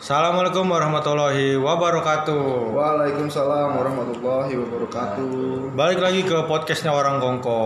[0.00, 2.72] Assalamualaikum warahmatullahi wabarakatuh.
[2.72, 5.76] Waalaikumsalam warahmatullahi wabarakatuh.
[5.76, 7.60] Balik lagi ke podcastnya orang Kongko.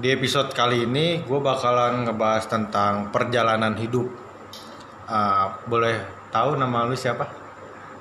[0.00, 4.08] Di episode kali ini gue bakalan ngebahas tentang perjalanan hidup.
[5.04, 6.00] Ah, boleh
[6.32, 7.28] tahu nama lu siapa?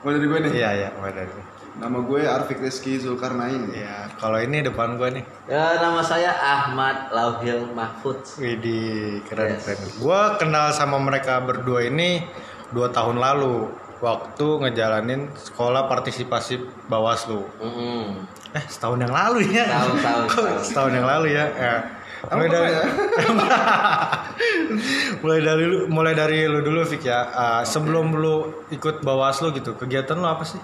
[0.08, 0.52] Mulai dari gue nih.
[0.64, 1.32] Iya iya, boleh dari.
[1.74, 3.68] Nama gue Arfik Rizky Zulkarnain.
[3.68, 5.24] Iya, kalau ini depan gue nih.
[5.52, 8.24] Ya, nama saya Ahmad Lauhil Mahfud.
[8.40, 9.68] Widih, keren Yes.
[9.68, 9.80] keren.
[10.00, 12.24] Gue kenal sama mereka berdua ini
[12.74, 13.70] dua tahun lalu
[14.04, 16.60] waktu ngejalanin sekolah partisipasi
[16.92, 17.48] Bawaslu.
[17.62, 18.28] Mm-mm.
[18.52, 19.64] Eh, setahun yang lalu ya.
[19.66, 20.60] Tahun, tahun, Kok tahun.
[20.62, 21.46] setahun yang lalu ya.
[21.56, 21.76] ya.
[22.24, 22.84] Mulai dari ya?
[25.24, 27.20] mulai dari lu mulai dari lu dulu Fik ya.
[27.32, 28.36] Ah, sebelum lu
[28.72, 30.60] ikut Bawaslu gitu, kegiatan lu apa sih?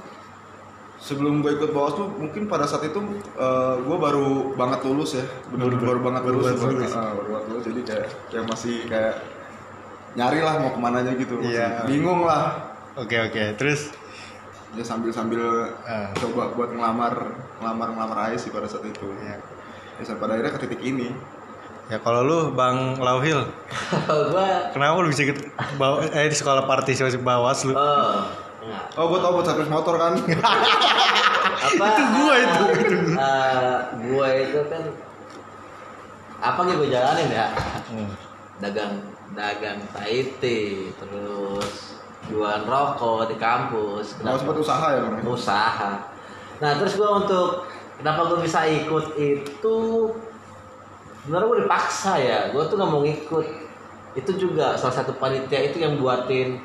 [1.00, 3.00] Sebelum gue ikut Bawaslu, mungkin pada saat itu
[3.40, 5.26] eh, gue baru banget lulus ya.
[5.52, 6.48] Bener baru, banget baru lulus.
[6.48, 6.92] banget baru, lulus.
[6.96, 7.64] ah, baru banget lulus.
[7.72, 9.16] Jadi kayak yang masih kayak
[10.12, 11.38] nyari lah mau ke mana aja gitu.
[11.40, 11.86] Iya.
[11.86, 12.74] Bingung lah.
[12.96, 13.56] Oke oke.
[13.56, 13.94] Terus
[14.70, 15.42] Ya sambil sambil
[15.82, 16.14] Ah.
[16.14, 17.14] coba buat ngelamar
[17.58, 19.02] ngelamar ngelamar aja sih pada saat itu.
[19.20, 19.34] ya,
[19.98, 21.10] Ya sampai pada akhirnya ke titik ini.
[21.88, 23.50] ya kalau lu Bang Lauhil,
[24.30, 25.42] gua kenapa lu bisa ikut
[25.74, 27.74] bawa, eh, di sekolah partisipasi Bawaslu?
[27.74, 28.30] oh,
[28.62, 28.84] enggak.
[28.94, 30.14] Oh, gue tau buat servis motor kan.
[31.60, 31.86] Apa?
[31.90, 32.64] Itu gua itu,
[33.10, 34.84] Eh, gua itu kan
[36.40, 37.48] apa yang gue jalanin ya?
[37.90, 38.10] Hmm.
[38.60, 38.92] Dagang
[39.32, 44.20] dagang Tahiti, terus jualan rokok di kampus.
[44.22, 45.22] Mau sempat usaha ya kan.
[45.26, 45.92] usaha.
[46.60, 47.66] Nah terus gue untuk
[47.98, 49.78] kenapa gue bisa ikut itu
[51.24, 52.40] sebenarnya gue dipaksa ya.
[52.52, 53.48] Gue tuh nggak mau ngikut.
[54.14, 56.60] Itu juga salah satu panitia itu yang buatin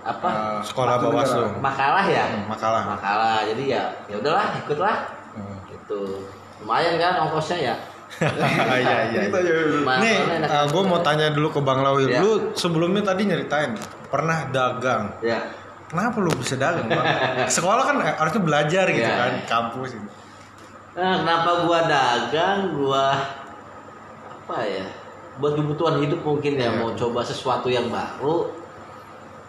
[0.00, 1.60] apa Eh, Sekolah Bawaslu.
[1.60, 2.24] makalah ya.
[2.24, 2.82] Hmm, makalah.
[2.96, 3.38] Makalah.
[3.44, 4.96] Jadi ya ya udahlah ikutlah.
[5.36, 5.56] Hmm.
[5.68, 6.24] Gitu.
[6.64, 7.74] Lumayan kan ongkosnya ya.
[8.80, 9.20] Iya iya.
[9.24, 9.52] Gitu aja.
[9.80, 12.10] Ma- Nih, mana enak gue mau tanya dulu ke Bang Lauhil.
[12.10, 12.20] Ya.
[12.20, 15.14] Lu sebelumnya tadi nyeritain pernah dagang.
[15.20, 15.40] Ya.
[15.86, 17.06] Kenapa lu bisa dagang, Bang?
[17.56, 19.16] Sekolah kan eh, harusnya belajar gitu Iya.
[19.16, 20.08] kan, kampus gitu.
[20.90, 22.58] Nah, kenapa gua dagang?
[22.74, 23.14] Gua
[24.26, 24.86] apa ya?
[25.38, 26.76] Buat kebutuhan hidup mungkin ya, Iya.
[26.76, 28.50] mau coba sesuatu yang baru.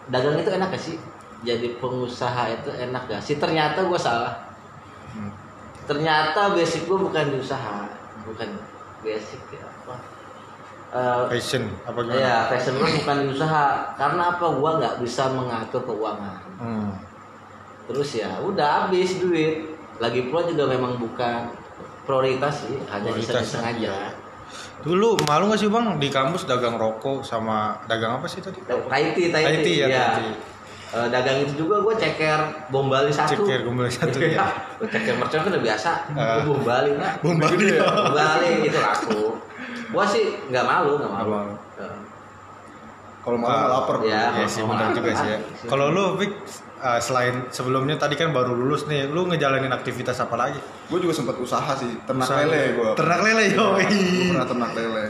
[0.07, 0.97] Dagang itu enak gak sih?
[1.41, 3.35] Jadi pengusaha itu enak gak sih?
[3.35, 4.33] Ternyata gua salah.
[5.11, 5.33] Hmm.
[5.83, 7.85] Ternyata basic gua bukan di usaha,
[8.23, 8.49] bukan
[9.01, 9.95] basic ya apa?
[10.91, 12.19] Eh, Fashion apa gimana?
[12.19, 13.65] ya, fashion gua bukan usaha.
[13.95, 14.45] Karena apa?
[14.51, 16.93] Gua nggak bisa mengatur keuangan Hmm.
[17.89, 19.65] terus ya udah habis duit
[19.97, 21.49] lagi pula juga memang bukan
[22.05, 24.13] prioritas sih hanya Prioritas, iseng-iseng aja
[24.81, 28.61] Dulu malu gak sih bang di kampus dagang rokok sama dagang apa sih tadi?
[28.65, 30.05] Tahiti Tahiti, Tahiti ya, ya.
[30.91, 34.43] Eh, dagang itu juga gue ceker bom Bali satu Ceker bom Bali satu, ya.
[34.75, 36.43] Gua ceker mercon kan udah biasa Ah.
[36.43, 37.79] Gua bom Bali lah Bom Bali ya.
[37.79, 39.21] bom Bali itu laku
[39.87, 41.53] gue sih nggak malu nggak malu, malu.
[41.77, 41.95] Eh,
[43.19, 43.95] Kalau malam Ah, lapar.
[44.01, 44.23] ya.
[44.33, 45.37] Iya sih benar juga sih ya.
[45.63, 46.31] Kalau lu Vic
[46.81, 50.57] eh, selain sebelumnya tadi kan baru lulus nih, lu ngejalanin aktivitas apa lagi?
[50.87, 52.41] Gue juga sempat usaha sih, ternak Usaha.
[52.41, 52.89] lele gue.
[52.95, 53.77] Ternak lele yo.
[53.77, 53.85] Gue
[54.27, 55.05] pernah ternak lele.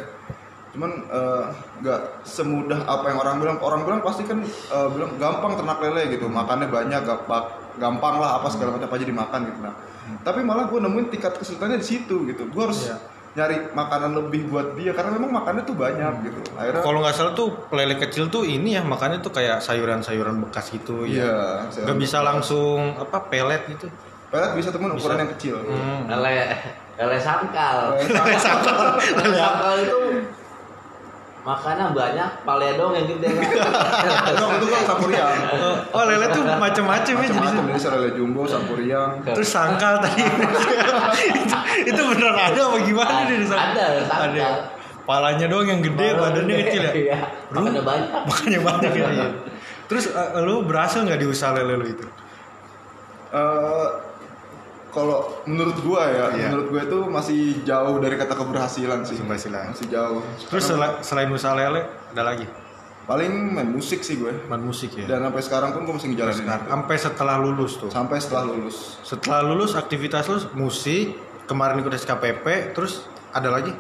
[0.71, 1.43] Cuman eh,
[1.79, 3.57] nggak semudah apa yang orang bilang.
[3.59, 7.43] Orang bilang pasti kan eh, bilang gampang ternak lele gitu, makannya banyak, gampang,
[7.75, 9.59] gampang lah apa segala macam aja dimakan gitu.
[9.59, 9.75] Nah,
[10.21, 12.47] tapi malah gue nemuin tingkat kesulitannya di situ gitu.
[12.47, 12.97] Gue harus Iya.
[13.31, 16.39] nyari makanan lebih buat dia karena memang makannya tuh banyak gitu.
[16.51, 20.67] Akhirnya Kalau nggak salah tuh lele kecil tuh ini ya makannya tuh kayak sayuran-sayuran bekas
[20.67, 21.31] gitu ya.
[21.71, 23.87] iya, Gak bisa langsung apa pelet gitu.
[24.27, 25.63] Pelet bisa temen ukuran yang kecil.
[25.63, 26.11] Hmm.
[26.11, 26.59] lele
[26.99, 28.99] lele sangkal Lele sangkal.
[29.23, 29.97] lele sangkal itu
[31.41, 33.49] makanan banyak palnya dong yang gede kan
[34.41, 35.33] Dong, itu kan sampuriang.
[35.57, 37.73] Oh, oh, lele tuh macem-macem ya Macam-macam jenisnya.
[37.73, 39.11] bisa lele jumbo, sampuriang.
[39.25, 40.21] Terus sangkal tadi.
[40.21, 41.57] itu,
[41.89, 43.37] itu beneran ada apa gimana nih?
[43.49, 44.29] Ada, sangkal.
[44.37, 44.47] Ada.
[45.01, 46.93] Palanya doang yang gede, badannya kecil ya.
[46.93, 47.19] Iya,
[47.49, 48.21] makannya banyak.
[48.29, 49.07] Makanya banyak ya.
[49.09, 49.27] iya.
[49.89, 52.05] Terus eh, lu berhasil nggak di usaha lele lu itu?
[53.33, 53.87] Eh,
[54.91, 56.51] kalau menurut gua ya, Iya.
[56.51, 59.17] menurut gua itu masih jauh dari kata keberhasilan sih.
[59.17, 59.71] Keberhasilan.
[59.71, 60.21] Masih jauh.
[60.47, 62.45] Terus sela- selain usaha lele ada lagi?
[63.01, 64.29] Paling main musik sih gue.
[64.45, 65.09] Main musik ya.
[65.09, 66.47] Dan sampai sekarang pun gue masih ngejalanin.
[66.47, 67.89] Sampai setelah lulus tuh.
[67.89, 69.01] Sampai setelah lulus.
[69.01, 71.17] Setelah lulus aktivitas lu musik,
[71.49, 73.03] kemarin ikut SKPP, terus
[73.33, 73.73] ada lagi?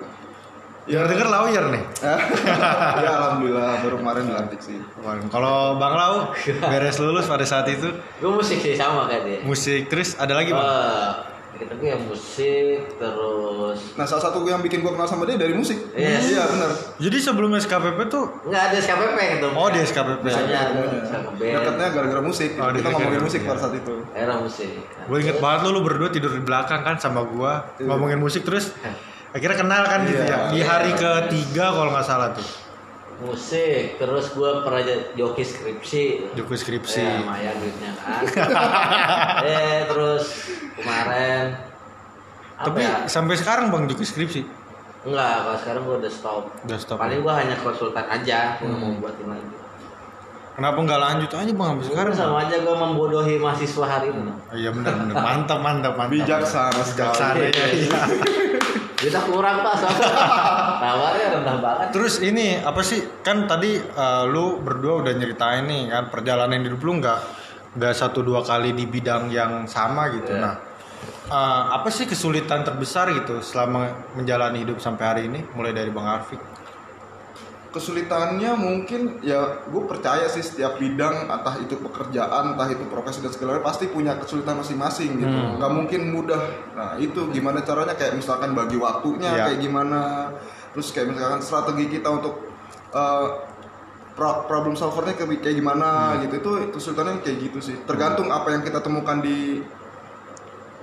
[0.83, 1.05] Ya.
[1.05, 1.83] Dengar-dengar lawyer nih.
[3.01, 4.77] ya alhamdulillah baru kemarin dilantik sih.
[4.91, 5.23] Kemarin.
[5.27, 6.13] Kalau Bang Lau
[6.71, 7.85] beres lulus pada saat itu
[8.17, 9.39] Gue musik sih sama kayak dia.
[9.41, 10.65] musik terus ada lagi Bang?
[10.65, 11.11] Eh,
[11.53, 15.53] kita gue yang musik terus Nah salah satu yang bikin gue kenal sama dia dari
[15.53, 15.77] musik.
[15.93, 16.25] Yes.
[16.27, 16.69] Iya benar.
[16.97, 19.47] Jadi sebelum SKPP tuh nggak ada SKPP gitu.
[19.53, 20.25] Oh, di SKPP.
[20.25, 21.41] SKPP.
[21.45, 22.57] Dekatnya gara-gara musik.
[22.57, 23.95] Oh, Kita ngomongin gara-gara musik pada saat itu.
[24.11, 24.69] Era musik.
[24.81, 27.85] gue inget banget lu, lu berdua tidur di belakang kan sama gua Iya.
[27.85, 28.73] ngomongin musik terus
[29.31, 30.29] akhirnya kenal kan gitu Iya.
[30.29, 32.43] ya di hari ketiga kalau nggak salah tuh
[33.21, 34.81] musik terus gue pernah
[35.13, 36.99] joki skripsi Joki skripsi.
[36.99, 38.21] ya lumayan duitnya kan
[39.47, 40.25] eh terus
[40.73, 41.53] kemarin
[42.57, 43.05] Tapi ya?
[43.05, 44.41] sampai sekarang bang Joki skripsi.
[45.03, 46.97] enggak kalau sekarang gue udah stop Udah stop.
[46.97, 48.79] paling gue hanya konsultan aja gue Hmm.
[48.79, 49.47] mau buatin lagi
[50.51, 52.13] Kenapa nggak lanjut aja bang sampai sekarang?
[52.13, 55.15] sama aja gue membodohi mahasiswa hari ini Oh, iya benar benar.
[55.15, 56.11] Mantap mantap mantap.
[56.11, 57.47] Bijaksana Bijaksana sekali.
[57.49, 58.01] ya.
[59.01, 60.07] kita kurang pak soalnya
[60.85, 65.89] tawarnya rendah banget Terus ini apa sih kan tadi eh, lu berdua udah nyeritain nih
[65.89, 67.19] kan perjalanan hidup lu nggak
[67.81, 70.37] nggak satu dua kali di bidang yang sama gitu.
[70.37, 70.43] Iya.
[70.43, 70.53] Nah
[71.33, 76.07] eh, apa sih kesulitan terbesar gitu selama menjalani hidup sampai hari ini mulai dari bang
[76.07, 76.50] Arfik?
[77.71, 83.31] Kesulitannya mungkin ya gue percaya sih setiap bidang entah itu pekerjaan entah itu profesi dan
[83.31, 85.31] segala pasti punya kesulitan masing-masing gitu.
[85.31, 85.55] Hmm.
[85.55, 86.43] nggak mungkin mudah.
[86.75, 87.95] Nah itu gimana caranya?
[87.95, 89.43] Kayak misalkan bagi waktunya Ya.
[89.47, 90.01] kayak gimana?
[90.75, 92.43] Terus kayak misalkan strategi kita untuk
[92.91, 93.27] uh,
[94.13, 96.35] pro- problem solvernya kayak gimana gitu.
[96.43, 97.75] Itu kesulitannya kayak gitu sih.
[97.87, 99.63] Tergantung apa yang kita temukan di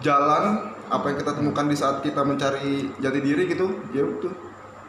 [0.00, 4.30] jalan apa yang kita temukan di saat kita mencari jati diri gitu ya itu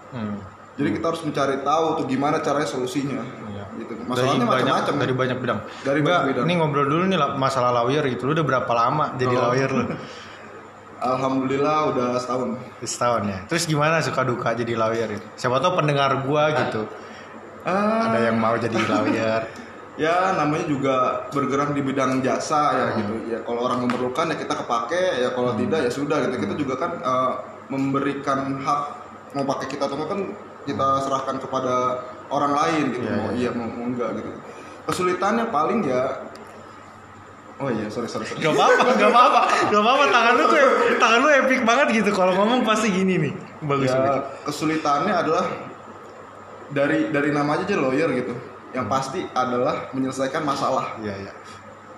[0.10, 0.42] Hmm.
[0.80, 3.20] Jadi kita harus mencari tahu tuh gimana caranya solusinya.
[3.52, 3.64] Iya.
[3.76, 3.94] Gitu.
[4.08, 4.96] Masalahnya macam-macam.
[4.96, 5.60] dari banyak bidang.
[5.84, 6.44] Dari banyak bidang.
[6.48, 8.24] Ini ngobrol dulu nih lah, masalah lawyer gitu.
[8.24, 9.44] Lu udah berapa lama jadi Oh.
[9.52, 9.84] lawyer lu?
[11.00, 12.50] Alhamdulillah udah setahun.
[12.84, 13.40] Setahun ya.
[13.48, 15.28] Terus gimana suka duka jadi lawyer itu?
[15.36, 16.88] Siapa tahu pendengar gua gitu.
[17.64, 19.42] Ah, Ada yang mau jadi lawyer.
[20.04, 20.96] ya namanya juga
[21.32, 22.98] bergerak di bidang jasa ya Hmm.
[23.00, 23.16] gitu.
[23.32, 26.36] Ya kalau orang memerlukan ya kita kepake, ya kalau tidak ya sudah gitu.
[26.36, 27.32] Kita juga kan eh,
[27.68, 28.82] memberikan hak
[29.40, 30.20] mau pakai kita atau kan
[30.64, 31.76] kita serahkan kepada
[32.28, 33.04] orang lain gitu.
[33.04, 33.38] Iya, mau iya.
[33.38, 34.30] iya mau, mau enggak gitu.
[34.86, 36.04] Kesulitannya paling ya
[37.60, 38.40] Oh iya, sorry sorry sorry.
[38.40, 40.04] Gak apa-apa, gak apa-apa, gak apa-apa.
[40.08, 40.60] Tangan lu tuh,
[40.96, 42.10] tangan lu epic banget gitu.
[42.10, 43.34] Kalau ngomong pasti gini nih.
[43.62, 44.24] Bagus ya, banget.
[44.46, 45.44] kesulitannya adalah
[46.70, 48.32] dari dari nama aja lawyer gitu
[48.70, 51.32] yang pasti adalah menyelesaikan masalah Iya, iya.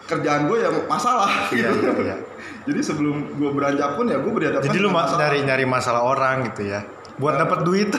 [0.01, 2.15] kerjaan gue ya masalah Iya, gitu iya, iya.
[2.63, 5.19] jadi sebelum gue beranjak pun ya gue berhadapan Jadi lu dengan ma- masalah.
[5.21, 6.81] nyari nyari masalah orang gitu ya.
[7.21, 7.93] Buat dapat duit.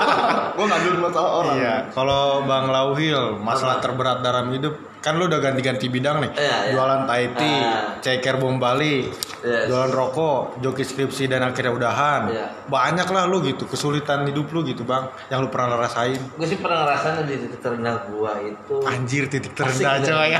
[0.56, 1.74] gue ngambil masalah orang Iya.
[1.90, 6.30] Kalau Bang Lauhil, masalah terberat dalam hidup kan lu udah ganti-ganti bidang nih.
[6.32, 6.72] Iya, iya.
[6.74, 7.94] Jualan Taiti, Ah.
[7.98, 9.06] ceker bom Bali,
[9.40, 9.66] Yes.
[9.66, 12.22] jualan rokok, joki skripsi dan akhirnya udahan.
[12.28, 12.46] Iya.
[12.66, 16.18] Banyak lah lu gitu, kesulitan hidup lu gitu, Bang, yang lu pernah rasain.
[16.18, 20.10] gue sih pernah ngerasain di titik terendah gue itu Anjir titik terendah gitu.
[20.12, 20.30] coy.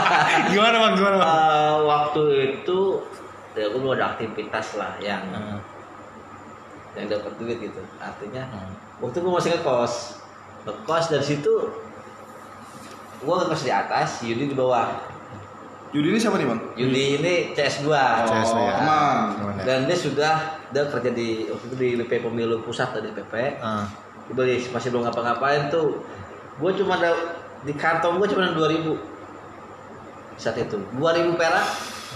[0.50, 0.92] gimana Bang?
[0.94, 1.28] Gimana Bang?
[1.28, 2.22] Eh, waktu
[2.54, 2.78] itu
[3.52, 5.58] ya gue ada aktivitas lah yang Hmm.
[6.94, 7.80] Yang dapat duit gitu.
[7.96, 8.72] Artinya Hmm.
[9.00, 9.94] waktu gue masih ngekos
[10.64, 11.54] ngekos dari situ
[13.18, 14.90] gue ngekos di atas Yudi di bawah.
[15.90, 16.60] Yudi ini siapa nih bang?
[16.74, 18.72] Yudi ini CS gue CS ya.
[18.76, 19.62] Gimana?
[19.62, 20.34] dan dia sudah
[20.68, 23.86] dia kerja di waktu itu di LP Pemilu Pusat tadi PP Ah.
[24.24, 26.02] Dia beli masih belum ngapa-ngapain tuh.
[26.56, 27.14] Gue cuma ada
[27.60, 28.98] di kantong gue cuma ada dua ribu.
[30.34, 30.76] Saat itu.
[30.92, 31.64] dua ribu perak.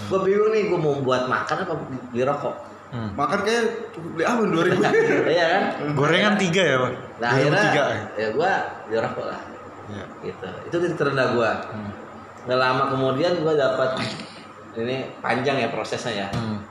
[0.07, 1.75] Gue bingung nih gue mau buat makan apa
[2.11, 2.55] beli rokok
[2.89, 3.13] Hmm.
[3.13, 3.65] makan kayak
[3.95, 4.81] beli apa dua ribu
[5.29, 5.63] iya kan
[5.93, 6.95] Gorengan tiga ya, Bang?
[7.19, 7.85] nah 2003 akhirnya ya?
[8.17, 8.51] ya gue
[8.83, 9.41] beli rokok lah
[9.89, 10.05] Iya.
[10.23, 11.91] gitu itu titik terendah gue Hmm.
[12.45, 13.91] nggak lama kemudian gue dapat
[14.75, 16.65] ini panjang ya prosesnya ya Hmm.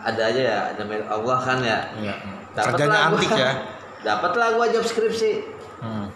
[0.00, 2.14] ada aja ya namanya Allah kan ya Iya.
[2.52, 3.52] Dapatlah Kerjanya gua- antik ya.
[4.08, 5.30] dapatlah gue job skripsi
[5.78, 6.06] Hmm.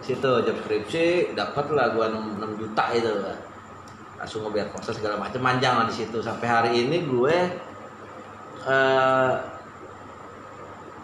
[0.00, 3.10] situ job skripsi dapatlah gua 6, 6 juta itu
[4.16, 7.36] langsung ngebiar proses segala macam panjang lah di situ sampai hari ini gue
[8.62, 9.32] eh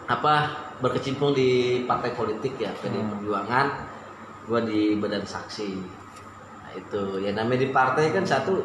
[0.07, 0.33] apa
[0.77, 1.49] berkecimpung di
[1.83, 3.11] partai politik ya PD Hmm.
[3.15, 3.67] Perjuangan
[4.45, 5.69] gue di badan saksi
[6.57, 8.63] nah itu ya namanya di partai kan satu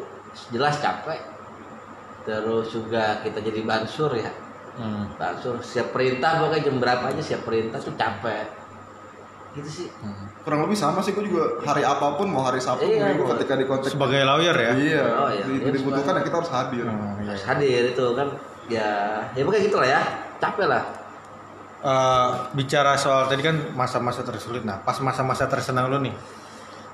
[0.49, 1.19] jelas capek
[2.23, 4.31] terus juga kita jadi bansur ya
[4.73, 5.11] Hmm.
[5.15, 8.47] bansur siap perintah pokoknya jam berapa aja siap perintah tuh capek
[9.53, 10.31] gitu sih Hmm.
[10.41, 13.35] kurang lebih sama sih gue juga hari apa pun mau hari Sabtu Iya, Minggu gua-
[13.35, 14.71] ketika di kontak Sebagai lawyer ya.
[14.73, 15.43] iya Oh, iya.
[15.43, 17.29] di- Iya, dibutuhkan ya kita harus hadir Hmm, iya.
[17.29, 18.27] harus hadir itu kan
[18.67, 18.89] ya
[19.31, 20.01] ya pokoknya gitu lah ya.
[20.37, 20.83] Capek lah.
[21.83, 24.63] Eh, bicara soal tadi kan masa-masa tersulit.
[24.63, 26.15] Nah pas masa-masa tersenang lu nih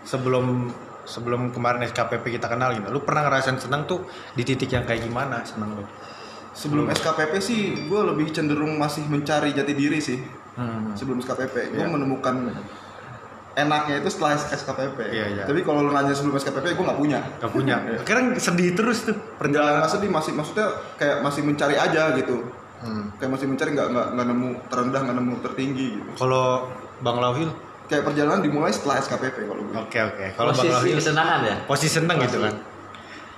[0.02, 0.70] sebelum
[1.06, 5.06] sebelum kemarin SKPP kita kenal gitu lu pernah ngerasain senang tuh di titik yang kayak
[5.06, 5.86] gimana senang lu?
[6.54, 10.20] Sebelum SKPP sih gue lebih cenderung masih mencari jati diri sih.
[10.60, 10.92] Hmm.
[10.92, 11.88] sebelum SKPP gue Iya.
[11.88, 12.52] menemukan
[13.60, 15.44] enaknya itu setelah SKPP Iya, iya.
[15.44, 17.20] tapi kalau lu nanya sebelum SKPP gue nggak punya.
[17.38, 17.76] Gak punya.
[18.02, 19.16] Akhirnya sedih terus tuh.
[19.36, 22.48] Perjalanan nggak sedih masih maksudnya kayak masih mencari aja gitu.
[22.80, 23.12] Hmm.
[23.20, 26.10] kayak masih mencari nggak nggak nggak nemu terendah nggak nemu tertinggi gitu.
[26.16, 27.52] Kalau Bang Lauhil?
[27.86, 30.26] Kayak perjalanan dimulai setelah SKPP kalau gue oke oke.
[30.34, 30.96] Kalau Bang posisi Lauhil?
[30.96, 31.56] kesenangan ya?
[31.68, 32.54] Posisi seneng gitu kan?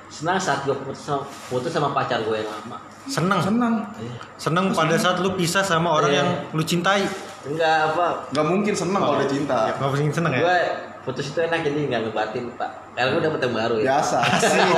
[0.08, 2.78] Senang saat gue putus sama, putus sama pacar gue yang lama.
[3.02, 3.74] Seneng senang.
[3.98, 4.14] Iya.
[4.38, 6.20] seneng pada saat lu pisah sama orang Iya.
[6.20, 7.02] yang lu cintai
[7.42, 8.08] enggak apa?
[8.30, 9.58] Nggak mungkin seneng kalau udah cinta.
[9.74, 10.42] Gak pusing seneng ya?
[10.42, 10.58] gue
[11.02, 12.72] putus itu enak jadi nggak ngebatin pak.
[12.94, 13.86] Karena gue dapet yang baru ya.
[13.98, 14.18] Biasa.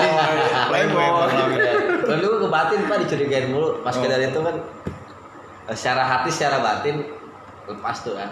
[0.71, 1.07] Playboy.
[1.27, 1.73] Playboy.
[2.03, 3.69] Kalau dulu kebatin pak dicurigain mulu.
[3.83, 4.07] Pas Oh.
[4.07, 4.55] dari itu kan
[5.67, 7.03] eh, secara hati secara batin
[7.67, 8.29] lepas tuh kan.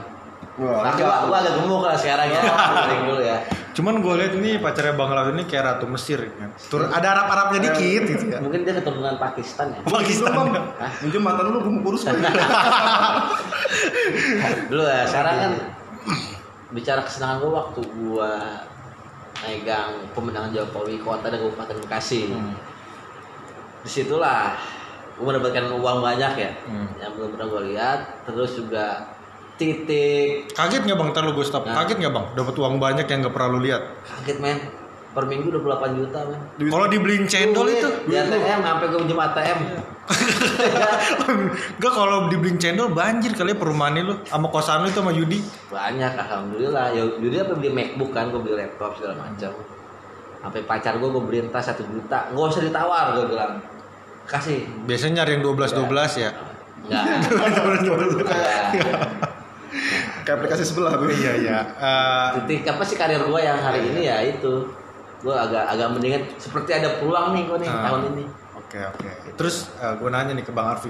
[0.62, 2.42] Wah, Tapi gua, gua agak gemuk lah sekarang ya.
[3.10, 3.38] Dulu ya.
[3.72, 6.52] Cuman gue lihat ini pacarnya Bang Lau ini kayak ratu Mesir kan.
[6.70, 8.38] Tur ada Arab-Arabnya dikit gitu ya.
[8.44, 9.80] Mungkin dia keturunan Pakistan ya.
[9.88, 10.54] Pakistan.
[11.02, 12.14] Minjem mantan lu gue mau kurus gue.
[14.72, 15.52] Dulu ya sekarang kan
[16.76, 18.32] bicara kesenangan gua waktu gua
[19.42, 22.30] megang pemenangan Jokowi kota dan Kabupaten Bekasi.
[22.32, 22.54] Hmm.
[23.82, 24.60] Di situlah
[25.16, 26.52] gua mendapatkan uang banyak ya.
[26.68, 26.88] Hmm.
[27.00, 28.00] Yang belum pernah gua lihat.
[28.28, 29.16] Terus juga
[29.62, 30.50] titik.
[30.58, 31.08] Kaget nggak bang?
[31.14, 31.70] Ntar lu gue stop.
[31.70, 31.78] Nah.
[31.78, 32.26] Kaget nggak bang?
[32.34, 33.82] Dapat uang banyak yang nggak pernah lu lihat.
[34.02, 34.58] kaget men.
[35.12, 36.40] Per minggu 28 juta men.
[36.72, 39.60] Kalau dibeliin cendol itu, di ATM sampai gue minjem ATM
[41.76, 44.16] Enggak kalau dibeliin cendol banjir kali ya perumahan lu.
[44.26, 45.40] Sama kosan lu itu sama Yudi.
[45.70, 46.96] banyak alhamdulillah.
[46.96, 49.52] Ya jadi apa beli MacBook kan gue beli laptop segala macam
[50.42, 52.34] sampai pacar gue gue beliin tas satu juta.
[52.34, 53.62] Nggak usah ditawar gue bilang.
[54.26, 54.64] Kasih.
[54.88, 56.32] Biasanya nyari yang 12 12 ya.
[56.82, 57.06] enggak
[60.22, 61.10] Kayak aplikasi sebelah gue.
[61.12, 61.58] Iya iya.
[61.74, 64.68] Eh, titik apa sih karir gue yang hari ini ya itu
[65.22, 67.82] gue agak agak mendingan seperti ada peluang nih gue nih Ah.
[67.88, 68.24] tahun ini
[68.58, 69.10] Oke oke.
[69.36, 70.88] Terus gue nanya nih ke Bang Arfi,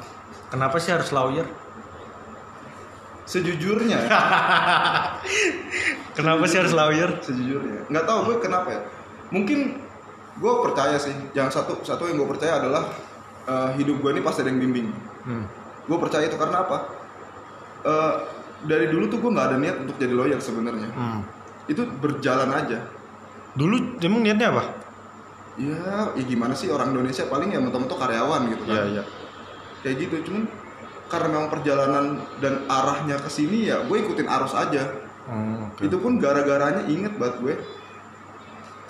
[0.47, 1.43] kenapa sih harus lawyer?
[3.21, 3.95] Sejujurnya,
[6.11, 7.09] Kenapa sih harus lawyer?
[7.21, 8.81] sejujurnya, nggak tahu gue kenapa ya.
[9.31, 9.59] Mungkin
[10.35, 11.13] gue percaya sih.
[11.31, 12.83] Yang satu satu yang gue percaya adalah
[13.45, 14.88] eh, hidup gue ini pasti ada yang bimbing.
[15.23, 15.45] Hmm.
[15.85, 16.77] Gue percaya itu karena apa?
[17.81, 18.13] Eh,
[18.65, 20.89] dari dulu tuh gue nggak ada niat untuk jadi lawyer sebenarnya.
[20.93, 21.21] Hmm.
[21.65, 22.79] Itu berjalan aja.
[23.57, 24.63] Dulu emang niatnya apa?
[25.59, 28.87] Ya, ya gimana sih orang Indonesia paling ya mentok-mentok karyawan gitu kan.
[28.87, 29.03] iya.
[29.81, 30.43] Kayak gitu, cuman
[31.11, 32.05] karena memang perjalanan
[32.39, 34.87] dan arahnya ke sini ya gue ikutin arus aja.
[35.27, 35.83] Hmm, oke.
[35.83, 37.53] Itu pun gara-garanya inget banget gue.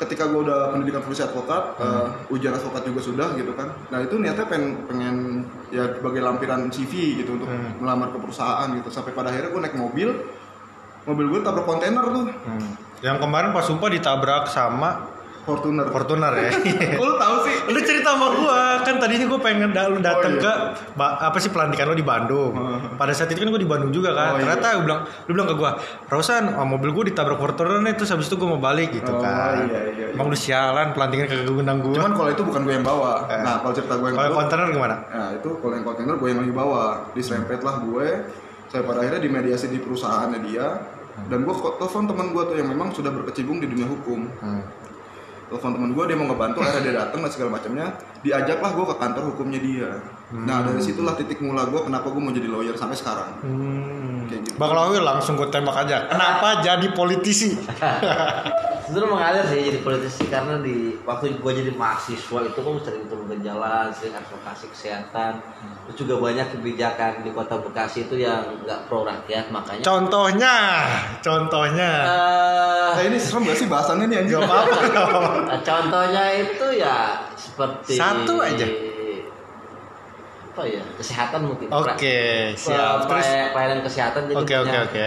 [0.01, 1.85] Ketika gue udah pendidikan polisi advokat, Hmm.
[2.09, 3.69] eh, ujian advokat juga sudah gitu kan.
[3.87, 5.15] Nah itu niatnya pengen pengen
[5.69, 7.77] ya sebagai lampiran CV gitu untuk Hmm.
[7.77, 8.89] melamar ke perusahaan gitu.
[8.89, 10.09] Sampai pada akhirnya gue naik mobil,
[11.03, 12.73] mobil gue tabrak kontainer tuh, Hmm.
[12.99, 14.89] Yang kemarin pas sumpah ditabrak sama
[15.41, 15.89] Fortuner.
[15.89, 16.49] Fortuner ya.
[16.93, 17.50] Kok lu tahu sih?
[17.67, 20.53] Lu cerita sama gua kan tadinya gua pengen da- lu datang Oh, iya.
[20.95, 22.53] ke apa sih pelantikan lu di Bandung.
[22.93, 24.29] Pada saat itu kan gua di Bandung juga Oh, kan.
[24.33, 24.39] iya.
[24.41, 25.71] Ternyata gua bilang lu bilang ke gua,
[26.07, 29.19] "Rosan, oh, mobil gua ditabrak Fortuner nih terus habis itu gua mau balik gitu Oh,
[29.19, 30.05] kan." iya, iya, iya.
[30.11, 31.93] Emang lu sialan pelantikan kagak ngundang gua.
[31.93, 33.13] Cuman kalau itu bukan gue yang bawa.
[33.27, 33.39] Eh.
[33.39, 34.95] Nah kalau cerita gue yang kalau kontainer gimana?
[35.05, 38.07] Nah itu kalau yang kontainer gue yang lagi bawa Diserempet lah gue
[38.65, 40.67] Saya pada akhirnya dimediasi di perusahaannya dia
[41.23, 44.63] Dan gue telepon teman gue tuh yang memang sudah berkecimpung di dunia hukum Hmm.
[45.51, 47.91] Telepon teman gue dia mau ngebantu akhirnya dia datang dan segala macamnya
[48.23, 49.89] Diajaklah gue ke kantor hukumnya dia
[50.31, 54.31] Nah dari situlah titik mula gue kenapa gue mau jadi lawyer sampai sekarang Hmm.
[54.31, 54.55] Kayak gitu.
[54.55, 56.07] Bang Lawil langsung gue tembak aja.
[56.07, 57.51] Kenapa jadi politisi?
[58.91, 63.23] Sebenarnya mengalir sih jadi politisi karena di waktu gue jadi mahasiswa itu kan sering turun
[63.31, 65.39] ke jalan, sering advokasi kesehatan.
[65.87, 69.79] Terus juga banyak kebijakan di kota Bekasi itu yang nggak pro rakyat makanya.
[69.79, 70.55] Contohnya,
[71.23, 71.91] contohnya.
[72.03, 74.35] Eh, Nah ini serem gak sih bahasannya nih anjir?
[74.43, 75.39] Nggak apa-apa.
[75.47, 78.67] Nah, contohnya itu ya seperti Satu aja.
[80.51, 80.83] Apa ya?
[80.99, 81.71] Kesehatan mungkin.
[81.71, 83.07] Oke, siap.
[83.07, 85.05] Terus pelayanan kesehatan jadi Oke oke oke.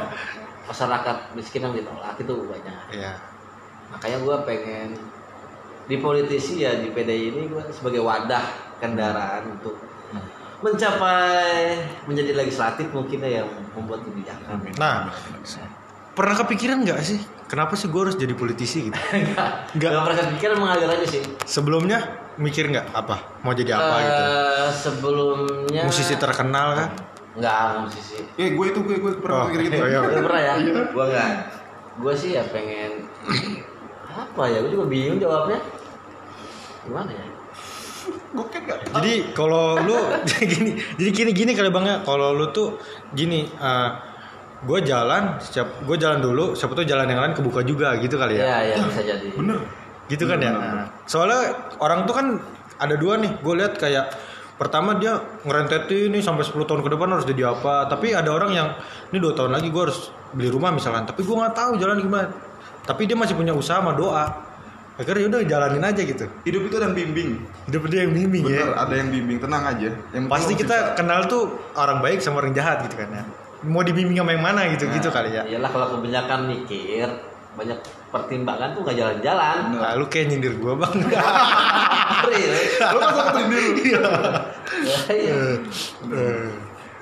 [0.66, 2.76] masyarakat miskin yang ditolak itu banyak.
[2.92, 3.12] Iya.
[3.94, 4.88] Makanya gue pengen
[5.86, 8.42] di politisi ya di PDI ini gue sebagai wadah
[8.82, 9.78] kendaraan untuk
[10.64, 14.66] mencapai menjadi legislatif mungkin ya yang membuat kebijakan.
[14.80, 15.12] Nah,
[16.16, 18.98] pernah kepikiran nggak sih kenapa sih gue harus jadi politisi gitu?
[19.14, 19.48] Enggak.
[19.76, 19.90] Nggak.
[19.92, 21.22] Enggak pernah kepikiran mengalir aja sih.
[21.46, 21.98] Sebelumnya
[22.36, 24.22] mikir nggak apa mau jadi apa gitu?
[24.22, 26.88] Eh, Sebelumnya Musisi terkenal kan?
[27.36, 28.18] Enggak musisi.
[28.40, 30.00] Eh gue itu gue gue pernah Oh, mikir gitu oh, iya.
[30.00, 30.52] Lu pernah ya?
[30.92, 31.30] Gua enggak.
[31.96, 33.08] Gua sih ya pengen
[34.08, 34.58] apa ya?
[34.64, 35.58] Gua juga bingung jawabnya.
[36.88, 37.26] Gimana ya?
[38.32, 39.96] Gue kan gak Jadi kalau lu
[40.52, 41.96] gini, jadi gini gini kali bang ya.
[42.04, 42.80] Kalau lu tuh
[43.12, 43.48] gini,
[44.66, 48.40] gue jalan, siap, gue jalan dulu, siapa tuh jalan yang lain kebuka juga gitu kali
[48.40, 48.44] ya.
[48.44, 49.28] Iya, iya bisa jadi.
[49.36, 49.60] Bener
[50.06, 50.86] gitu kan ya Benar, benar.
[51.10, 51.40] soalnya
[51.82, 52.26] orang tuh kan
[52.78, 54.06] ada dua nih gue lihat kayak
[54.56, 57.88] pertama dia ngerentetin nih sampai 10 tahun ke depan harus jadi apa?
[57.88, 58.68] Tapi ada orang yang
[59.12, 61.04] ini dua tahun lagi gue harus beli rumah misalkan.
[61.04, 62.28] Tapi gue nggak tahu jalan gimana.
[62.84, 64.46] Tapi dia masih punya usaha sama doa.
[64.96, 66.24] Akhirnya udah jalanin aja gitu.
[66.48, 67.44] Hidup itu dan bimbing.
[67.68, 69.92] Hidup dia yang bimbing Bener, ya ada yang bimbing, tenang aja.
[70.16, 73.22] Yang pasti kita bisa- kenal tuh orang baik sama orang jahat gitu kan ya.
[73.68, 75.44] Mau dibimbing sama yang mana gitu gitu kali ya.
[75.44, 77.12] Iyalah kalau kebanyakan mikir,
[77.60, 79.58] banyak pertimbangan tuh nggak jalan-jalan.
[79.74, 80.94] Nah, lu kayak nyindir gue bang
[82.22, 82.78] Serius.
[82.80, 85.34] Lo kan satu dulu Ya, iya.
[86.06, 86.48] Eh,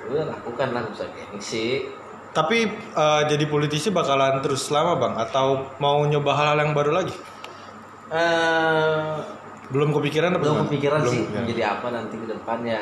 [0.06, 1.88] udah lakukan lah usah gengsi
[2.30, 5.46] Tapi eh, jadi politisi bakalan terus lama bang atau
[5.78, 7.14] mau nyoba hal-hal yang baru lagi?
[8.10, 9.12] eh
[9.66, 10.66] Belum kepikiran apa belum gimana?
[10.66, 11.40] kepikiran Belum, sih ya.
[11.40, 12.80] menjadi apa nanti ke depannya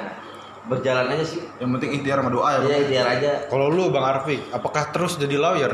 [0.63, 2.71] berjalan aja sih yang penting ikhtiar sama doa ya Bang.
[2.71, 5.73] ya biar aja Kalau lu bang Arfik, apakah terus jadi lawyer?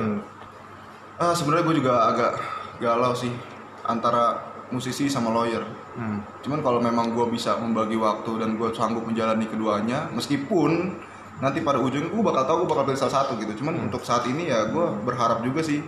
[1.19, 2.33] Ah sebenarnya gue juga agak
[2.79, 3.35] galau sih
[3.83, 4.39] antara
[4.71, 5.67] musisi sama lawyer.
[5.99, 6.23] Hmm.
[6.47, 10.95] cuman kalau memang gue bisa membagi waktu dan gue sanggup menjalani keduanya meskipun
[11.43, 13.63] nanti pada ujungnya gue bakal tahu gue bakal pilih salah satu gitu.
[13.63, 15.83] Cuman untuk saat ini ya gue berharap juga sih.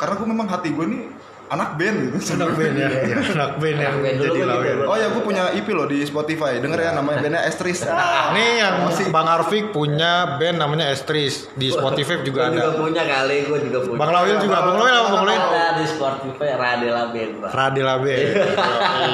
[0.00, 1.08] Karena gue memang hati gue ini
[1.46, 2.88] anak band gitu Anak band ya,
[3.34, 4.76] anak band yang Anak band jadi gitu, lawyer.
[4.82, 8.58] Oh ya gue punya EP loh di Spotify denger ya namanya bandnya Estris Ah, Nih
[8.58, 8.74] yang
[9.08, 12.76] Bang Arfik punya band namanya Estris di Spotify juga Gua juga ada.
[12.76, 15.40] punya kali gue juga punya Bang Lawil juga, Bang Lawil apa Bang Lawil?
[15.40, 17.50] ada di Spotify Radela Band Pak.
[17.52, 18.22] Radela band.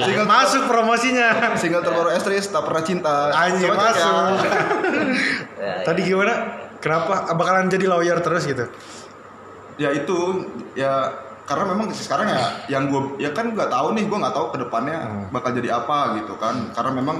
[0.03, 1.29] Single- Masuk promosinya.
[1.55, 3.77] single terbaru Estris tak pernah cinta Anjir ya.
[3.77, 4.37] masuk.
[5.55, 6.35] Ya, Tadi gimana?
[6.79, 8.67] Kenapa bakalan jadi lawyer terus gitu?
[9.75, 10.19] ya itu
[10.75, 11.09] ya
[11.43, 14.59] karena memang sekarang ya yang gue ya kan nggak tahu nih gue nggak tahu ke
[14.63, 15.25] depannya Hmm.
[15.31, 17.17] bakal jadi apa gitu kan karena memang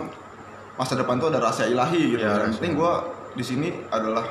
[0.75, 2.93] masa depan tuh ada rahasia ilahi gitu Ya, yang penting gue
[3.35, 4.25] di sini adalah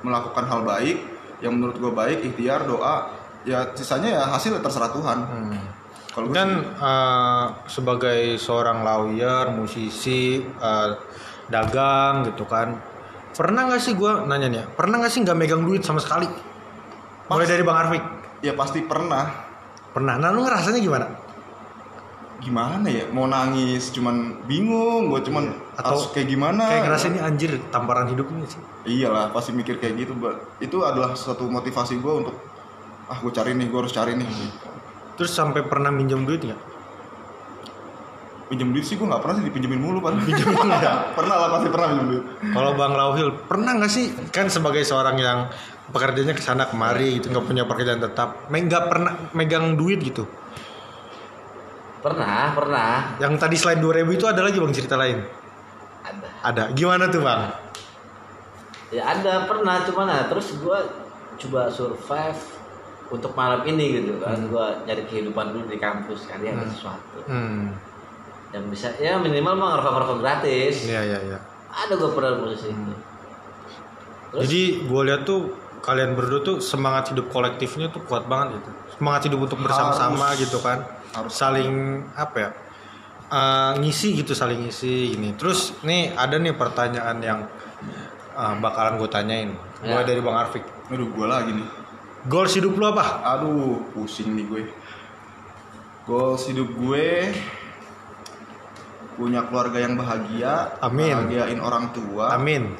[0.00, 0.98] melakukan hal baik
[1.40, 3.10] yang menurut gue baik ikhtiar doa
[3.42, 5.58] ya sisanya ya hasil terserah Tuhan Hmm.
[6.12, 10.90] kalau Dan sih, eh, sebagai seorang lawyer, musisi, eh,
[11.44, 12.78] dagang gitu kan,
[13.32, 16.24] pernah nggak sih gue nanya nih, ya, pernah nggak sih nggak megang duit sama sekali?
[17.26, 18.04] Mulai dari Bang Arfik,
[18.44, 19.24] ya pasti pernah
[19.90, 20.20] pernah.
[20.20, 21.08] Nah lu ngerasanya gimana?
[22.34, 25.48] gimana ya mau nangis cuman bingung gue cuman
[25.80, 28.60] Atau harus kayak gimana Kayak ngerasa ini anjir tamparan hidup ini sih.
[28.84, 30.60] iyalah pasti mikir kayak gitu Mbak.
[30.60, 32.36] itu adalah suatu motivasi gue untuk
[33.08, 34.28] ah gue cari nih gue harus cari nih
[35.16, 36.60] Terus sampai pernah minjem duit nggak?
[38.44, 40.52] pinjam duit sih gue nggak pernah sih dipinjemin mulu pan pinjam
[41.16, 45.16] pernah lah pasti pernah pinjam duit Kalau Bang Lauhil pernah nggak sih kan sebagai seorang
[45.16, 45.48] yang
[45.90, 50.24] pekerjaannya ke sana kemari gitu nggak punya pekerjaan tetap, nggak pernah megang duit gitu.
[52.00, 55.24] pernah pernah Yang tadi selain 2000 itu ada lagi bang cerita lain.
[56.04, 56.62] ada Ada.
[56.76, 57.48] Gimana tuh bang?
[58.92, 60.78] ya ada pernah cuman nah terus gue
[61.40, 62.38] coba survive
[63.10, 67.74] untuk malam ini gitu kan gue nyari kehidupan dulu di kampus kali ada sesuatu Hmm.
[68.52, 71.38] yang bisa ya minimal mah ngerokok ngerokok gratis Iya iya iya.
[71.66, 72.94] ada gue pernah posisi itu
[74.30, 74.42] Terus?
[74.46, 75.40] Jadi gue lihat tuh
[75.84, 78.70] kalian berdua tuh semangat hidup kolektifnya tuh kuat banget gitu.
[78.96, 80.80] Semangat hidup untuk bersama-sama gitu kan.
[81.12, 81.36] Harus.
[81.36, 81.72] Saling
[82.16, 82.50] apa ya?
[83.24, 85.36] eh, ngisi gitu saling ngisi gini.
[85.36, 87.40] Terus nih ada nih pertanyaan yang
[88.32, 89.50] eh, bakalan gue tanyain.
[89.84, 90.08] Mulai Ya.
[90.08, 90.64] dari Bang Arfik.
[90.84, 91.68] aduh gue lagi nih
[92.24, 93.20] Goals hidup lu apa?
[93.22, 94.62] aduh pusing nih gue
[96.04, 97.32] goals hidup gue
[99.14, 101.12] punya keluarga yang bahagia Amin.
[101.14, 102.74] bahagiain orang tua Amin.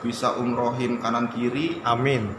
[0.00, 2.32] bisa umrohin kanan kiri Amin.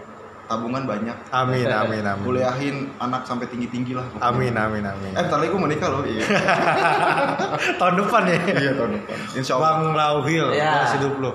[0.45, 2.23] Tabungan banyak Amin amin amin.
[2.23, 4.25] kuliahin anak sampai tinggi tinggi lah pokoknya.
[4.27, 5.11] Amin amin amin.
[5.11, 6.23] eh bentar lagi gue menikah loh iya
[7.79, 8.37] Tahun depan ya.
[8.55, 10.71] iya tahun depan insya Allah Bang Lauhil, Ya.
[10.75, 11.31] goals hidup lu.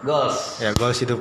[0.00, 1.20] goals Ya goals hidup.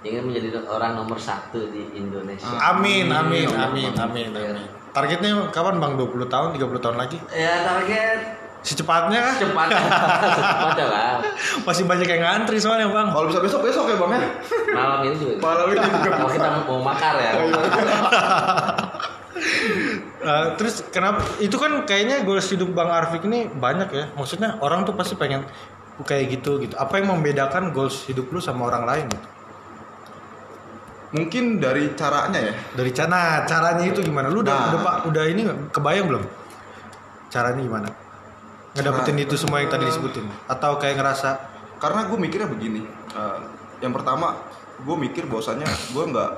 [0.00, 4.64] ingin menjadi orang nomor satu di Indonesia Amin amin amin amin amin.
[4.90, 5.94] Targetnya kapan Bang?
[5.94, 7.20] 20 tahun, 30 tahun lagi?
[7.30, 9.34] ya target Secepatnya kah?
[9.40, 11.16] cepat secepatnya lah
[11.66, 13.08] Masih banyak yang ngantri soalnya Bang.
[13.08, 14.28] kalau bisa besok besok ya bang ya
[14.70, 17.30] malam ini juga malam ini juga kalau kita mau makar ya
[20.20, 21.24] Eh, terus kenapa?
[21.40, 24.04] Itu kan kayaknya goals hidup Bang Arfik ini banyak ya.
[24.12, 25.48] Maksudnya orang tuh pasti pengen
[26.00, 26.76] kayak gitu gitu.
[26.76, 29.28] Apa yang membedakan goals hidup lu sama orang lain gitu?
[31.10, 34.30] mungkin dari caranya ya Dari cara caranya itu gimana?
[34.30, 34.66] Lu udah Nah.
[34.70, 35.42] udah Pak udah ini
[35.74, 36.22] kebayang belum?
[37.26, 37.88] Caranya gimana?
[38.72, 41.28] Ngedapetin Cara- itu semua yang tadi disebutin atau kayak ngerasa
[41.76, 43.38] karena gue mikirnya begini eh,
[43.78, 44.38] yang pertama
[44.78, 46.30] gue mikir bahwasannya gue nggak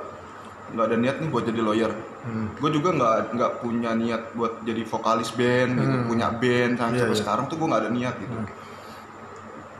[0.72, 1.92] nggak ada niat nih buat jadi lawyer
[2.22, 6.06] hmm, gue juga nggak nggak punya niat buat jadi vokalis band gitu Hmm.
[6.06, 7.20] punya band sampai sampai iya.
[7.20, 8.48] sekarang tuh gue nggak ada niat gitu Hmm.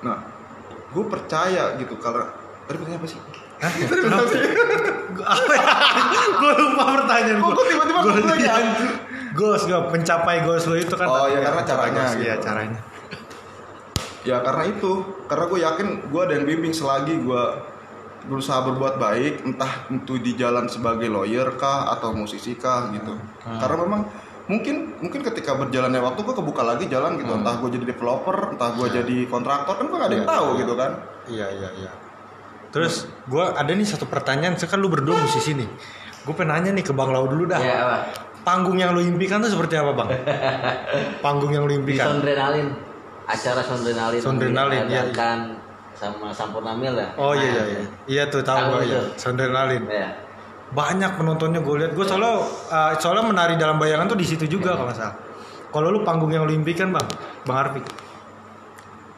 [0.02, 0.18] nah
[0.92, 2.28] gue percaya gitu karena
[2.62, 3.20] tadi pertanyaan apa sih
[6.34, 7.54] gue lupa pertanyaan Kok gue.
[7.54, 8.90] gua tiba-tiba lupa lagi, anjir?
[9.32, 11.06] Goals gue mencapai goals lo itu kan.
[11.06, 12.44] Oh, iya, karena caranya goals, Iya gitu.
[12.44, 12.80] caranya.
[14.22, 14.90] ya karena itu
[15.26, 17.42] karena gue yakin gue ada yang bimbing selagi gue
[18.22, 23.58] berusaha berbuat baik entah itu di jalan sebagai lawyer kah atau musisi kah gitu Hmm.
[23.58, 24.00] karena memang
[24.44, 27.42] mungkin mungkin ketika berjalannya waktu gue kebuka lagi jalan gitu Hmm.
[27.42, 28.94] entah gue jadi developer entah gue Iya.
[28.96, 30.58] jadi kontraktor kan gue gak ada yang Iya, tahu iya.
[30.62, 30.90] gitu kan
[31.24, 31.92] Iya iya iya.
[32.70, 32.94] Terus
[33.26, 34.54] gue ada nih satu pertanyaan.
[34.54, 35.66] Sekarang lu berdua musisi nih.
[36.22, 37.58] Gue pengen nanya nih ke Bang Lau dulu dah.
[37.58, 38.06] ya
[38.42, 40.08] Panggung yang lu impikan tuh seperti apa bang?
[41.24, 42.18] Panggung yang lu di impikan?
[42.18, 42.74] Sondrenalin
[43.22, 45.02] acara Sondrenalin Sondrenalin, iya, iya.
[45.06, 45.38] mengadakan
[45.94, 47.08] sama Sampurna Mil ya.
[47.14, 47.82] Oh iya iya Nah, iya.
[48.10, 49.00] Iya tuh tahu gue ya.
[49.14, 49.82] Sondrenalin.
[49.86, 50.10] Ya.
[50.74, 51.92] Banyak penontonnya gue lihat.
[51.94, 55.16] Gue soalnya uh, soalnya menari dalam bayangan tuh di situ juga kalau nggak salah.
[55.70, 57.06] Kalau lu panggung yang lu impikan bang,
[57.46, 57.82] bang Arfi.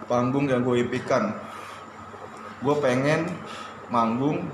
[0.04, 1.32] panggung yang gue impikan
[2.60, 3.24] gue pengen
[3.88, 4.44] manggung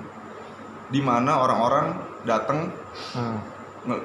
[0.90, 1.86] di mana orang-orang
[2.22, 2.70] datang
[3.14, 3.38] Hmm.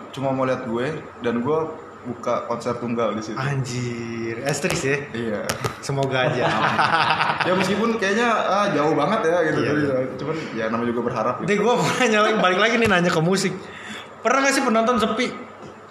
[0.10, 0.86] Cuma mau lihat gue
[1.20, 1.58] dan gue
[2.06, 4.98] buka konser tunggal di situ Anjir, estris ya.
[5.12, 5.42] iya
[5.82, 6.46] Semoga aja.
[7.48, 9.82] ya meskipun kayaknya ah, jauh banget ya gitu Iya, Jadi,
[10.16, 11.66] cuman ya namanya juga berharap Nih gitu.
[11.66, 13.54] gue mau nanya lagi, balik lagi nih nanya ke musik.
[14.22, 15.28] Pernah gak sih penonton sepi?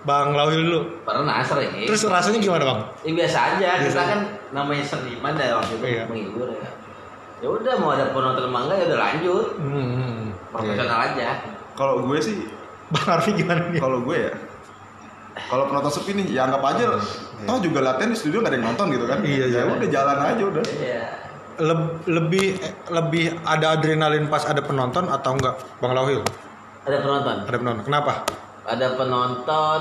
[0.02, 0.80] Bang Lauhil dulu.
[1.02, 1.82] Pernah sering.
[1.82, 2.78] Terus rasanya gimana bang?
[3.02, 4.20] Ya biasa aja, Biasa kita kan
[4.52, 6.02] namanya seniman ya waktu itu Iya.
[6.06, 6.68] menghibur ya.
[7.40, 10.30] Ya udah mau ada penonton emang enggak ya udah lanjut, Hmm.
[10.48, 11.28] profesional aja.
[11.74, 12.46] kalau gue sih
[12.94, 13.78] Bang Arfi gimana nih?
[13.78, 14.32] kalau gue ya
[15.44, 16.94] kalau penonton sepi nih ya anggap aja
[17.42, 19.62] toh juga latihan di studio gak ada yang nonton gitu kan Iya, ya iya.
[19.68, 21.02] udah jalan aja udah Iya.
[21.56, 22.46] Leb- lebih
[22.88, 26.18] lebih ada adrenalin pas ada penonton atau enggak, Bang Lauhil?
[26.82, 27.36] Ada penonton.
[27.44, 27.84] Ada penonton.
[27.84, 28.12] Kenapa?
[28.64, 29.80] Ada penonton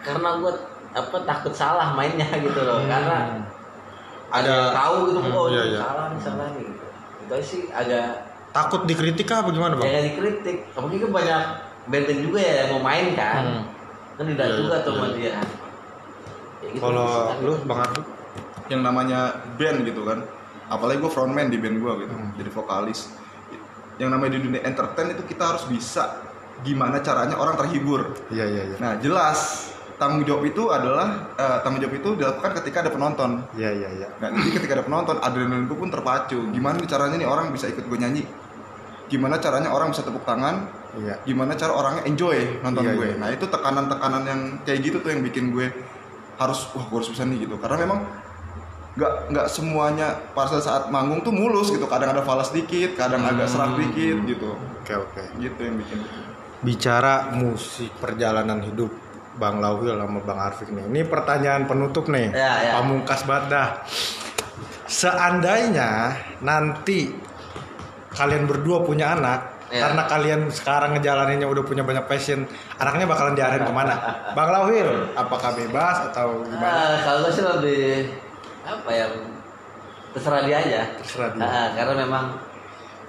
[0.00, 0.52] karena gue
[0.94, 3.40] apa takut salah mainnya gitu loh, karena
[4.28, 5.80] ada Ada- yang tahu gitu, Hmm, oh iya, ini iya.
[5.80, 6.64] salah nih salah nih.
[6.66, 6.84] Gitu.
[7.22, 8.06] Itu sih agak
[8.52, 9.86] Takut dikritik apa gimana bang?
[9.86, 10.56] jangan dikritik.
[10.70, 11.42] Apalagi kan banyak
[11.84, 13.62] band juga ya yang mau main kan, Hmm.
[14.16, 15.36] kan tidak juga tuh sama dia.
[16.60, 17.06] Ya gitu Kalau
[17.40, 18.00] lu Bang Arfi?
[18.66, 19.20] yang namanya
[19.54, 20.24] band gitu kan
[20.64, 22.32] apalagi gue frontman di band gue gitu Hmm.
[22.34, 23.12] jadi vokalis
[24.00, 26.24] yang namanya di dunia entertain itu kita harus bisa
[26.64, 28.76] gimana caranya orang terhibur Iya iya iya.
[28.80, 29.68] nah jelas
[30.00, 34.08] tanggung jawab itu adalah eh, tanggung jawab itu dilakukan ketika ada penonton Iya iya iya.
[34.16, 37.84] nah jadi ketika ada penonton adrenalin gue pun terpacu gimana caranya nih orang bisa ikut
[37.84, 38.24] gue nyanyi
[39.12, 41.16] gimana caranya orang bisa tepuk tangan Iya.
[41.22, 43.16] gimana cara orangnya enjoy nonton Iya, gue iya.
[43.16, 45.66] nah itu tekanan-tekanan yang kayak gitu tuh yang bikin gue
[46.34, 48.00] harus wah gue harus bisa nih gitu karena memang
[48.94, 53.46] nggak nggak semuanya pada saat manggung tuh mulus gitu kadang ada falas dikit kadang agak
[53.46, 53.80] serak Hmm.
[53.82, 55.22] dikit gitu Oke oke.
[55.36, 55.98] gitu yang bikin
[56.60, 58.88] Bicara musik perjalanan hidup
[59.34, 60.86] Bang Lauhil sama Bang Arfik nih.
[60.86, 62.30] Ini pertanyaan penutup nih.
[62.30, 62.72] Ya, ya.
[62.78, 63.68] Pamungkas banget dah.
[64.84, 67.10] Seandainya nanti
[68.10, 69.90] kalian berdua punya anak, Ya.
[69.90, 72.46] karena kalian sekarang ngejalaninnya udah punya banyak passion,
[72.78, 73.94] anaknya bakalan diarahin ke mana?
[74.38, 74.86] Bang Lauhil,
[75.18, 76.94] apakah bebas atau gimana?
[76.94, 78.14] Ah, kalau sih lebih
[78.62, 79.10] apa ya
[80.14, 80.80] terserah dia aja.
[81.02, 81.42] Terserah dia.
[81.42, 82.24] Ah, karena memang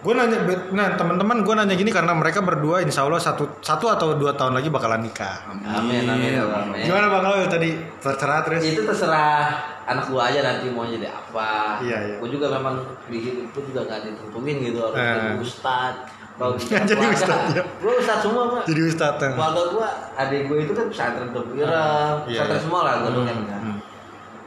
[0.06, 0.38] Gue nanya,
[0.70, 4.54] nah teman-teman gue nanya gini karena mereka berdua insya Allah satu, satu atau dua tahun
[4.54, 5.50] lagi bakalan nikah.
[5.50, 6.86] amin amin amin.
[6.86, 7.74] Gimana Bang Lauhil tadi?
[7.98, 8.62] Tercerah terus?
[8.62, 9.58] Itu terserah
[9.90, 11.82] anak gua aja nanti mau jadi apa.
[11.82, 12.16] Iya, iya.
[12.22, 15.10] Gue juga memang di hidup gua juga nggak ditentuin gitu harus Eh.
[15.10, 15.94] jadi ustad.
[16.36, 16.52] Kalau
[16.92, 17.64] Jadi ustad, ya.
[17.80, 18.62] Gue ustad semua pak.
[18.68, 19.24] Jadi ustadz.
[19.24, 19.30] ya?
[19.32, 22.64] Keluarga gua, adik gue itu kan pesantren Tokiro, Iya, pesantren iya.
[22.64, 23.38] semua lah gue kan.
[23.40, 23.78] Hmm.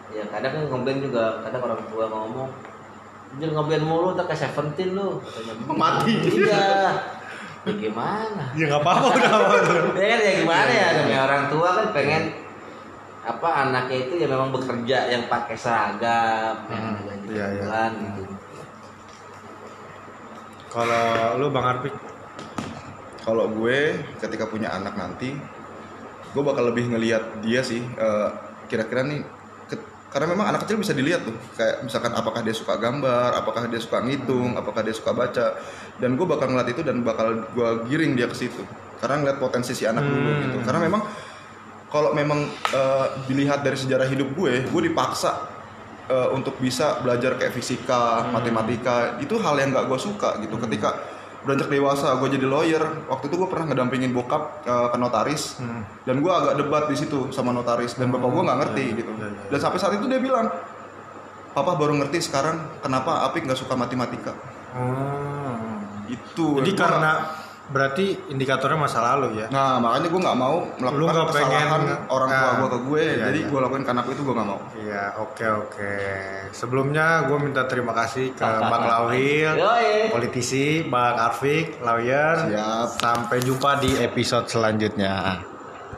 [0.09, 2.49] Ya kadang kan ngeband juga, kadang orang tua ngomong,
[3.35, 5.09] jangan ngeband mulu, tak kayak Seventeen lu.
[5.19, 6.13] Katanya, Mati.
[6.29, 6.67] Iya.
[7.65, 8.45] Ya gimana?
[8.53, 9.55] Ya nggak apa-apa udah apa
[10.01, 12.23] ya kan ya gimana ya namanya orang tua kan pengen
[13.21, 17.63] apa anaknya itu ya memang bekerja yang pakai seragam yang Hmm, gaji iya, iya.
[17.67, 18.23] bulan gitu
[20.69, 21.05] Kalau
[21.37, 21.95] lu Bang Arfik,
[23.25, 23.79] kalau gue
[24.19, 25.33] ketika punya anak nanti
[26.29, 28.29] gue bakal lebih ngelihat dia sih eh,
[28.69, 29.25] kira-kira nih
[29.65, 29.81] ke-
[30.13, 31.33] karena memang anak kecil bisa dilihat tuh.
[31.57, 35.57] Kayak misalkan apakah dia suka gambar apakah dia suka ngitung apakah dia suka baca.
[35.97, 38.61] Dan gue bakal ngeliat itu dan bakal gue giring dia ke situ.
[39.01, 40.41] Karena ngeliat potensi si anak dulu Hmm.
[40.45, 40.59] gitu.
[40.69, 41.03] Karena memang
[41.89, 45.57] kalau memang eh, dilihat dari sejarah hidup gue gue dipaksa
[46.09, 50.57] eh, untuk bisa belajar kayak fisika matematika itu hal yang gak gue suka gitu.
[50.59, 50.99] Ketika
[51.39, 55.63] beranjak dewasa gue jadi lawyer waktu itu gue pernah ngedampingin bokap eh, ke notaris.
[55.63, 55.87] Hmm.
[56.03, 59.13] dan gue agak debat di situ sama notaris dan bapak gue nggak ngerti gitu.
[59.15, 59.43] iya, iya.
[59.55, 60.51] dan sampai saat itu dia bilang
[61.55, 64.33] papa baru ngerti sekarang kenapa Apik nggak suka matematika.
[66.09, 67.38] Itu jadi karena
[67.69, 69.47] berarti indikatornya masa lalu ya.
[69.53, 72.79] Nah makanya gue nggak mau Lu melakukan nggak kesalahan pengen- orang tua nah, gue ke
[72.89, 73.49] gue, iya, jadi iya.
[73.53, 74.61] gue lakuin anak itu gue nggak mau.
[74.73, 75.95] Iya, oke oke.
[76.57, 79.53] Sebelumnya gue minta terima kasih ke Bang Lauhil,
[80.09, 82.49] politisi, Bang Arfik, lawyer.
[82.49, 82.89] Siap.
[82.97, 85.58] Sampai jumpa di episode selanjutnya.